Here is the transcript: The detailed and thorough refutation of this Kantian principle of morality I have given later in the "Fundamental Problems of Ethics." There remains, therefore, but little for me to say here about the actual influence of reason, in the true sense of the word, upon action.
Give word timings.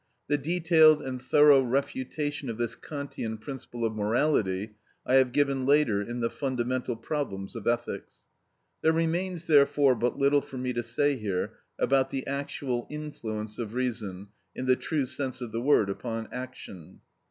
The 0.29 0.37
detailed 0.39 1.03
and 1.03 1.21
thorough 1.21 1.61
refutation 1.61 2.49
of 2.49 2.57
this 2.57 2.73
Kantian 2.73 3.37
principle 3.37 3.85
of 3.85 3.93
morality 3.93 4.71
I 5.05 5.13
have 5.17 5.31
given 5.31 5.63
later 5.67 6.01
in 6.01 6.21
the 6.21 6.29
"Fundamental 6.31 6.95
Problems 6.95 7.55
of 7.55 7.67
Ethics." 7.67 8.11
There 8.81 8.93
remains, 8.93 9.45
therefore, 9.45 9.93
but 9.93 10.17
little 10.17 10.41
for 10.41 10.57
me 10.57 10.73
to 10.73 10.81
say 10.81 11.17
here 11.17 11.53
about 11.77 12.09
the 12.09 12.25
actual 12.25 12.87
influence 12.89 13.59
of 13.59 13.75
reason, 13.75 14.29
in 14.55 14.65
the 14.65 14.75
true 14.75 15.05
sense 15.05 15.39
of 15.39 15.51
the 15.51 15.61
word, 15.61 15.87
upon 15.87 16.27
action. 16.31 17.01